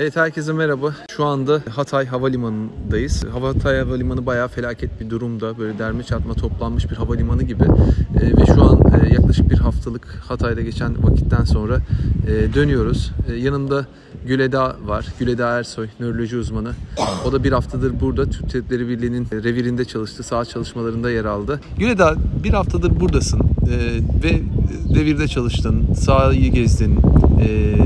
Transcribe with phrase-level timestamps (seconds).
[0.00, 0.94] Evet herkese merhaba.
[1.16, 3.24] Şu anda Hatay Havalimanı'ndayız.
[3.24, 5.58] Hatay Havalimanı bayağı felaket bir durumda.
[5.58, 7.64] Böyle derme çatma toplanmış bir havalimanı gibi.
[7.64, 11.78] Ee, ve şu an e, yaklaşık bir haftalık Hatay'da geçen vakitten sonra
[12.28, 13.12] e, dönüyoruz.
[13.28, 13.86] E, yanımda
[14.26, 15.06] Güleda var.
[15.18, 16.72] Güleda Ersoy, nöroloji uzmanı.
[17.26, 20.22] O da bir haftadır burada Türk Tabipleri Birliği'nin revirinde çalıştı.
[20.22, 21.60] Saha çalışmalarında yer aldı.
[21.78, 22.14] Güleda
[22.44, 23.76] bir haftadır buradasın e,
[24.24, 24.42] ve
[24.94, 26.98] revirde çalıştın, sahayı gezdin,
[27.40, 27.76] e,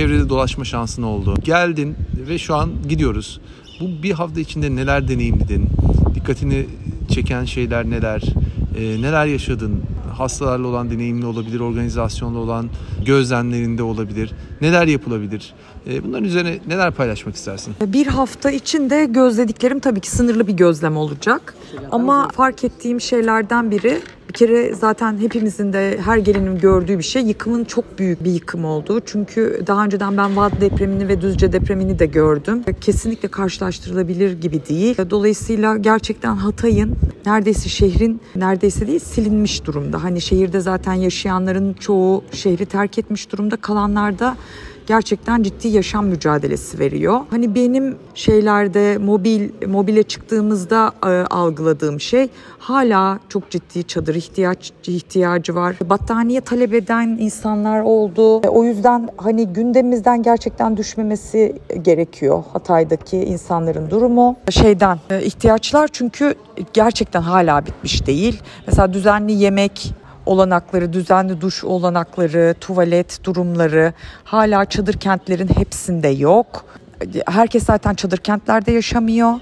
[0.00, 1.34] çevrede dolaşma şansın oldu.
[1.44, 1.96] Geldin
[2.28, 3.40] ve şu an gidiyoruz.
[3.80, 5.68] Bu bir hafta içinde neler deneyimledin?
[6.14, 6.66] Dikkatini
[7.10, 8.22] çeken şeyler neler?
[8.78, 9.82] E, neler yaşadın?
[10.12, 12.68] Hastalarla olan deneyimli olabilir, organizasyonla olan
[13.06, 14.30] gözlemlerinde olabilir.
[14.60, 15.52] Neler yapılabilir?
[15.86, 17.74] E, bunların üzerine neler paylaşmak istersin?
[17.86, 21.54] Bir hafta içinde gözlediklerim tabii ki sınırlı bir gözlem olacak.
[21.90, 27.22] Ama fark ettiğim şeylerden biri bir kere zaten hepimizin de her gelenin gördüğü bir şey
[27.22, 29.00] yıkımın çok büyük bir yıkım olduğu.
[29.00, 32.62] Çünkü daha önceden ben Van depremini ve Düzce depremini de gördüm.
[32.80, 34.96] Kesinlikle karşılaştırılabilir gibi değil.
[35.10, 40.02] Dolayısıyla gerçekten Hatay'ın neredeyse şehrin neredeyse değil silinmiş durumda.
[40.02, 43.56] Hani şehirde zaten yaşayanların çoğu şehri terk etmiş durumda.
[43.56, 44.36] Kalanlar da
[44.90, 47.20] gerçekten ciddi yaşam mücadelesi veriyor.
[47.30, 55.54] Hani benim şeylerde mobil mobile çıktığımızda e, algıladığım şey hala çok ciddi çadır ihtiyaç ihtiyacı
[55.54, 55.76] var.
[55.84, 58.40] Battaniye talep eden insanlar oldu.
[58.44, 64.36] E, o yüzden hani gündemimizden gerçekten düşmemesi gerekiyor Hatay'daki insanların durumu.
[64.50, 66.34] Şeyden e, ihtiyaçlar çünkü
[66.72, 68.42] gerçekten hala bitmiş değil.
[68.66, 69.99] Mesela düzenli yemek
[70.30, 73.92] olanakları, düzenli duş olanakları, tuvalet durumları
[74.24, 76.64] hala çadır kentlerin hepsinde yok.
[77.26, 79.32] Herkes zaten çadır kentlerde yaşamıyor.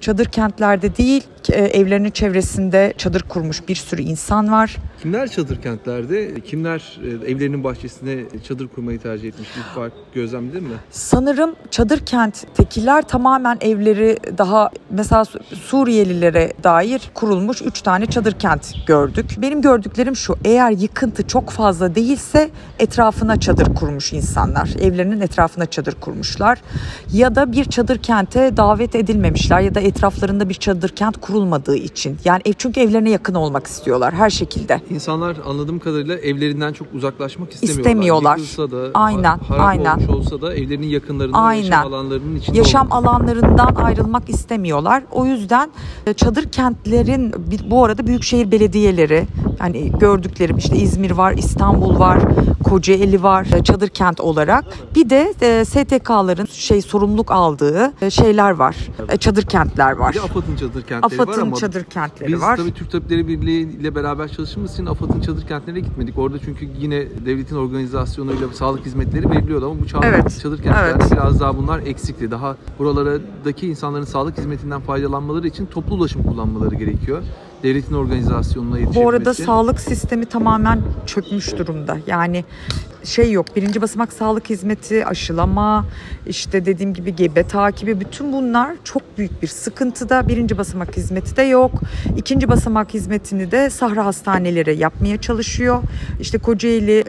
[0.00, 4.76] Çadır kentlerde değil, evlerinin çevresinde çadır kurmuş bir sürü insan var.
[5.02, 8.16] Kimler çadır kentlerde, kimler e, evlerinin bahçesine
[8.48, 9.48] çadır kurmayı tercih etmiş?
[9.56, 10.74] Bir fark gözlemledin mi?
[10.90, 19.30] Sanırım çadır kenttekiler tamamen evleri daha mesela Suriyelilere dair kurulmuş 3 tane çadır kent gördük.
[19.38, 24.68] Benim gördüklerim şu eğer yıkıntı çok fazla değilse etrafına çadır kurmuş insanlar.
[24.80, 26.58] Evlerinin etrafına çadır kurmuşlar.
[27.12, 32.18] Ya da bir çadır kente davet edilmemişler ya da etraflarında bir çadır kent kurulmadığı için.
[32.24, 34.80] Yani ev çünkü evlerine yakın olmak istiyorlar her şekilde.
[34.90, 37.80] İnsanlar anladığım kadarıyla evlerinden çok uzaklaşmak istemiyorlar.
[37.80, 38.36] İstemiyorlar.
[38.36, 39.94] Yıkılsa da, aynen, aynen.
[39.96, 41.62] olmuş olsa da evlerinin yakınlarında, aynen.
[41.62, 43.04] yaşam alanlarının içinde Yaşam olmak.
[43.04, 45.02] alanlarından ayrılmak istemiyorlar.
[45.12, 45.70] O yüzden
[46.06, 47.34] e, çadır kentlerin
[47.70, 49.26] bu arada büyükşehir belediyeleri
[49.60, 52.22] yani gördüklerim işte İzmir var, İstanbul var,
[52.64, 54.64] Kocaeli var e, çadır kent olarak.
[54.94, 58.76] Bir de e, STK'ların şey sorumluluk aldığı şeyler var.
[59.20, 59.42] Çadır
[59.76, 60.12] kentler var.
[60.12, 62.56] Bir de AFAD'ın çadır kentleri AFAD'ın var ama çadır kentleri biz var.
[62.56, 66.18] tabii Türk Tabipleri Birliği ile beraber çalıştığımız için AFAD'ın çadır kentlerine gitmedik.
[66.18, 71.12] Orada çünkü yine devletin organizasyonuyla sağlık hizmetleri veriliyordu ama bu çadır, Evet, çadır kentlerde evet.
[71.12, 72.30] biraz daha bunlar eksikti.
[72.30, 77.22] Daha buralardaki insanların sağlık hizmetinden faydalanmaları için toplu ulaşım kullanmaları gerekiyor.
[77.62, 79.04] Devletin organizasyonuna yetişebilmesi.
[79.04, 81.98] Bu arada sağlık sistemi tamamen çökmüş durumda.
[82.06, 82.44] Yani
[83.06, 83.56] şey yok.
[83.56, 85.86] Birinci basamak sağlık hizmeti, aşılama,
[86.26, 90.28] işte dediğim gibi gebe takibi bütün bunlar çok büyük bir sıkıntıda.
[90.28, 91.72] Birinci basamak hizmeti de yok.
[92.16, 95.82] İkinci basamak hizmetini de Sahra Hastaneleri yapmaya çalışıyor.
[96.20, 97.04] İşte Kocaeli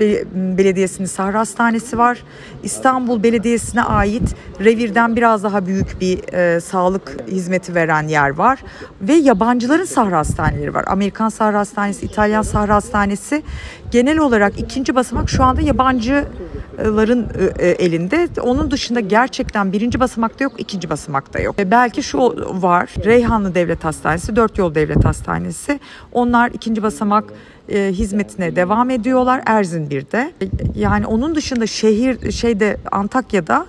[0.00, 0.24] e,
[0.58, 2.24] Belediyesi'nin Sahra Hastanesi var.
[2.62, 8.58] İstanbul Belediyesi'ne ait revirden biraz daha büyük bir e, sağlık hizmeti veren yer var.
[9.00, 10.84] Ve yabancıların Sahra Hastaneleri var.
[10.86, 13.42] Amerikan Sahra Hastanesi, İtalyan Sahra Hastanesi.
[13.90, 17.26] Genel olarak ikinci basamak şu anda yabancıların
[17.58, 18.28] e, elinde.
[18.40, 21.56] Onun dışında gerçekten birinci basamakta yok, ikinci basamakta yok.
[21.66, 22.18] Belki şu
[22.62, 25.80] var, Reyhanlı Devlet Hastanesi, Dört Yol Devlet Hastanesi.
[26.12, 27.24] Onlar ikinci basamak
[27.68, 30.32] e, hizmetine devam ediyorlar Erzinbir'de.
[30.76, 33.66] Yani onun dışında şehir şeyde Antakya'da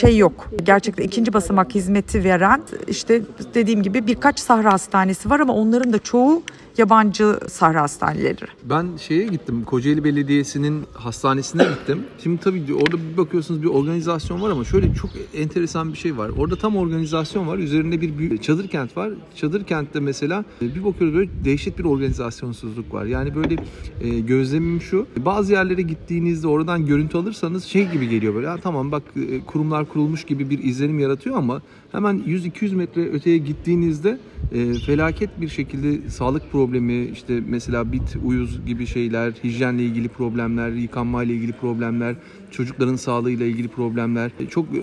[0.00, 0.50] şey yok.
[0.62, 3.22] Gerçekten ikinci basamak hizmeti veren işte
[3.54, 6.42] dediğim gibi birkaç sahra hastanesi var ama onların da çoğu
[6.80, 8.44] yabancı sahra hastaneleri.
[8.64, 9.64] Ben şeye gittim.
[9.64, 12.04] Kocaeli Belediyesi'nin hastanesine gittim.
[12.22, 16.30] Şimdi tabii orada bir bakıyorsunuz bir organizasyon var ama şöyle çok enteresan bir şey var.
[16.38, 17.58] Orada tam organizasyon var.
[17.58, 19.10] Üzerinde bir büyük çadır kent var.
[19.36, 23.04] Çadır kentte mesela bir bakıyoruz böyle dehşet bir organizasyonsuzluk var.
[23.04, 23.56] Yani böyle
[24.00, 25.06] e, gözlemim şu.
[25.16, 28.46] Bazı yerlere gittiğinizde oradan görüntü alırsanız şey gibi geliyor böyle.
[28.46, 31.62] Ha, tamam bak e, kurumlar kurulmuş gibi bir izlenim yaratıyor ama
[31.92, 34.18] hemen 100-200 metre öteye gittiğinizde
[34.52, 36.69] e, felaket bir şekilde sağlık problemi
[37.12, 42.16] işte mesela bit, uyuz gibi şeyler, hijyenle ilgili problemler, yıkanmayla ilgili problemler,
[42.50, 44.82] çocukların sağlığıyla ilgili problemler çok e,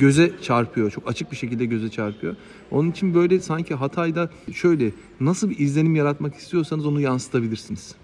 [0.00, 0.90] göze çarpıyor.
[0.90, 2.36] Çok açık bir şekilde göze çarpıyor.
[2.70, 7.94] Onun için böyle sanki Hatay'da şöyle nasıl bir izlenim yaratmak istiyorsanız onu yansıtabilirsiniz.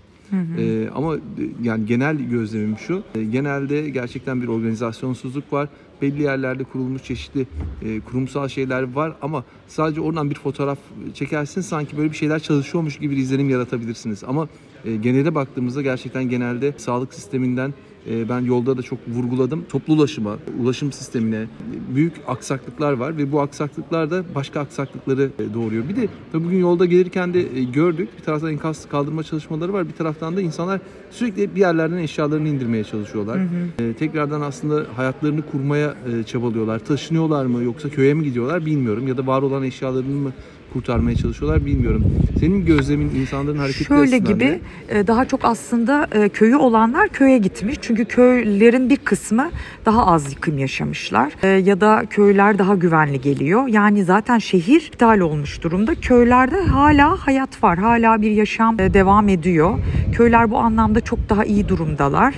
[0.58, 1.20] E, ama e,
[1.62, 3.02] yani genel gözlemim şu.
[3.14, 5.68] e, genelde gerçekten bir organizasyonsuzluk var.
[6.02, 7.46] Belli yerlerde kurulmuş çeşitli
[7.82, 10.78] e, kurumsal şeyler var ama sadece oradan bir fotoğraf
[11.14, 14.24] çekersin sanki böyle bir şeyler çalışıyormuş gibi bir izlenim yaratabilirsiniz.
[14.24, 14.48] Ama
[14.84, 17.74] e, genele baktığımızda gerçekten genelde sağlık sisteminden
[18.10, 19.64] e, ben yolda da çok vurguladım.
[19.68, 21.46] Toplu ulaşıma, ulaşım sistemine
[21.94, 25.88] büyük aksaklıklar var ve bu aksaklıklar da başka aksaklıkları e, doğuruyor.
[25.88, 28.08] Bir de tabii bugün yolda gelirken de e, gördük.
[28.18, 29.88] Bir taraftan enkaz kaldırma çalışmaları var.
[29.88, 33.40] Bir taraftan da insanlar sürekli bir yerlerden eşyalarını indirmeye çalışıyorlar.
[33.78, 36.78] E, tekrardan aslında hayatlarını kurmaya e, çabalıyorlar.
[36.78, 39.08] Taşınıyorlar mı yoksa köye mi gidiyorlar bilmiyorum.
[39.08, 40.32] Ya da var olan eşyalarını mı
[40.72, 42.04] kurtarmaya çalışıyorlar bilmiyorum.
[42.40, 44.98] Senin gözlemin insanların hareketi Şöyle gibi ne?
[44.98, 47.78] e, daha çok aslında e, köyü olanlar köye gitmiş.
[47.82, 49.50] Çünkü köylerin bir kısmı
[49.86, 51.58] daha az yıkım yaşamışlar.
[51.58, 53.66] Ya da köyler daha güvenli geliyor.
[53.68, 55.94] Yani zaten şehir iptal olmuş durumda.
[55.94, 57.78] Köylerde hala hayat var.
[57.78, 59.78] Hala bir yaşam devam ediyor.
[60.12, 62.34] Köyler bu anlamda çok daha iyi durumdalar.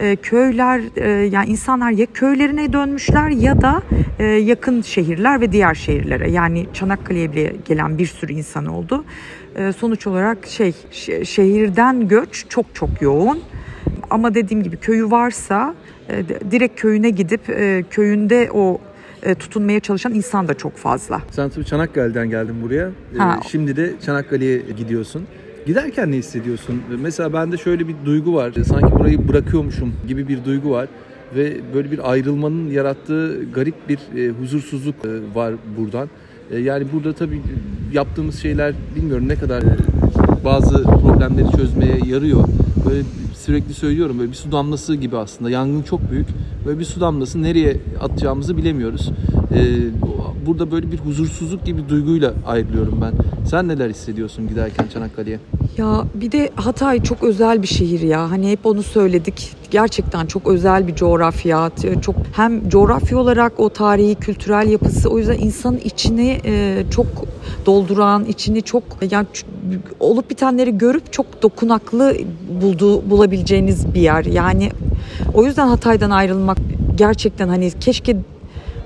[0.00, 3.82] E, Köyler e, yani insanlar ya köylerine dönmüşler ya da
[4.18, 6.30] e, yakın şehirler ve diğer şehirlere.
[6.30, 9.04] Yani Çanakkale'ye bile gelen bir sürü insan oldu.
[9.56, 10.72] E, Sonuç olarak şey
[11.24, 13.40] şehirden göç çok çok yoğun.
[14.10, 15.74] Ama dediğim gibi köyü varsa
[16.08, 18.80] e, direkt köyüne gidip e, köyünde o
[19.38, 21.22] tutunmaya çalışan insan da çok fazla.
[21.30, 22.90] Sen tabii Çanakkale'den geldin buraya.
[23.18, 23.40] Ha.
[23.50, 25.26] Şimdi de Çanakkale'ye gidiyorsun.
[25.66, 26.82] Giderken ne hissediyorsun?
[27.00, 28.52] Mesela bende şöyle bir duygu var.
[28.64, 30.88] Sanki burayı bırakıyormuşum gibi bir duygu var.
[31.36, 36.08] Ve böyle bir ayrılmanın yarattığı garip bir e, huzursuzluk e, var buradan.
[36.50, 37.42] E, yani burada tabii
[37.92, 39.76] yaptığımız şeyler bilmiyorum ne kadar e,
[40.44, 42.44] bazı problemleri çözmeye yarıyor.
[42.88, 43.02] Böyle
[43.34, 45.50] sürekli söylüyorum böyle bir su damlası gibi aslında.
[45.50, 46.26] Yangın çok büyük.
[46.66, 49.10] Böyle bir su damlası nereye atacağımızı bilemiyoruz.
[49.52, 53.12] Ee, burada böyle bir huzursuzluk gibi duyguyla ayrılıyorum ben.
[53.46, 55.38] Sen neler hissediyorsun giderken Çanakkale'ye?
[55.76, 58.30] Ya bir de Hatay çok özel bir şehir ya.
[58.30, 59.52] Hani hep onu söyledik.
[59.70, 61.70] Gerçekten çok özel bir coğrafya.
[62.02, 67.06] Çok hem coğrafya olarak o tarihi, kültürel yapısı o yüzden insanın içini e, çok
[67.66, 69.26] dolduran, içini çok yani
[70.00, 72.16] olup bitenleri görüp çok dokunaklı
[72.62, 74.24] bulduğu bulabileceğiniz bir yer.
[74.24, 74.70] Yani
[75.34, 76.58] o yüzden Hatay'dan ayrılmak
[76.96, 78.16] gerçekten hani keşke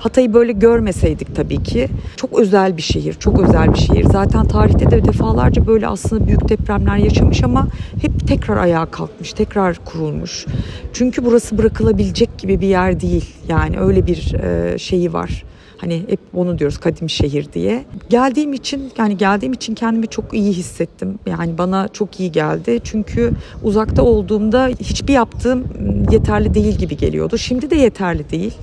[0.02, 1.88] Hatay'ı böyle görmeseydik tabii ki.
[2.16, 4.04] Çok özel bir şehir, çok özel bir şehir.
[4.04, 7.68] Zaten tarihte de defalarca böyle aslında büyük depremler yaşamış ama
[8.00, 10.46] hep tekrar ayağa kalkmış, tekrar kurulmuş.
[10.92, 13.34] Çünkü burası bırakılabilecek gibi bir yer değil.
[13.48, 15.44] Yani öyle bir e, şeyi var.
[15.78, 17.84] Hani hep onu diyoruz kadim şehir diye.
[18.10, 21.18] Geldiğim için yani geldiğim için kendimi çok iyi hissettim.
[21.26, 22.80] Yani bana çok iyi geldi.
[22.84, 23.32] Çünkü
[23.62, 25.64] uzakta olduğumda hiçbir yaptığım
[26.10, 27.38] yeterli değil gibi geliyordu.
[27.38, 28.54] Şimdi de yeterli değil.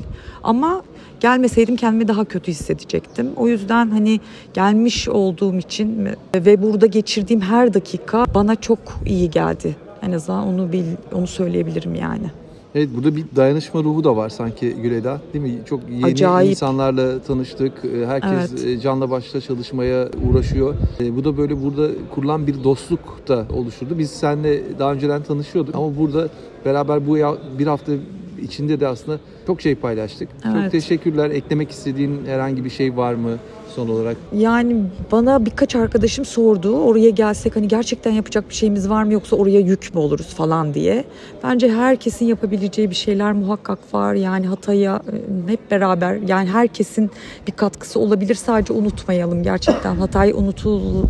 [0.44, 0.82] Ama
[1.20, 3.28] gelmeseydim kendimi daha kötü hissedecektim.
[3.36, 4.20] O yüzden hani
[4.54, 9.76] gelmiş olduğum için ve burada geçirdiğim her dakika bana çok iyi geldi.
[10.02, 10.84] En azından onu bil,
[11.14, 12.32] onu söyleyebilirim yani.
[12.76, 15.60] Evet burada bir dayanışma ruhu da var sanki Güleda değil mi?
[15.66, 16.52] Çok yeni Acayip.
[16.52, 17.72] insanlarla tanıştık.
[17.86, 18.32] Ee, Herkes
[18.64, 18.66] Evet.
[18.66, 20.76] e, canla başla çalışmaya uğraşıyor.
[21.00, 23.98] Ee, Bu da böyle burada kurulan bir dostluk da oluşturdu.
[24.00, 26.28] Biz seninle daha önceden tanışıyorduk ama burada
[26.66, 27.18] beraber bu
[27.60, 27.92] bir hafta
[28.40, 30.30] içinde de aslında çok şey paylaştık.
[30.44, 30.72] Çok Evet.
[30.72, 31.30] teşekkürler.
[31.30, 33.38] Eklemek istediğin herhangi bir şey var mı
[33.76, 34.18] son olarak?
[34.34, 34.76] Yani
[35.12, 39.60] bana birkaç arkadaşım sordu oraya gelsek hani gerçekten yapacak bir şeyimiz var mı yoksa oraya
[39.60, 41.04] yük mü oluruz falan diye.
[41.44, 44.14] Bence herkesin yapabileceği bir şeyler muhakkak var.
[44.14, 45.02] Yani Hatay'a
[45.48, 47.12] e, hep beraber yani herkesin
[47.48, 48.36] bir katkısı olabilir.
[48.36, 51.04] Sadece unutmayalım gerçekten Hatay unutul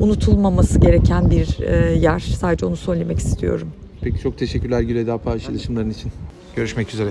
[0.00, 2.18] unutulmaması gereken bir e, yer.
[2.20, 3.68] Sadece onu söylemek istiyorum.
[4.00, 6.12] Peki çok teşekkürler Güleda paylaşımların için.
[6.56, 7.10] Görüşmek üzere.